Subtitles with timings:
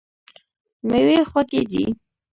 [0.89, 1.83] میوې خوږې دي.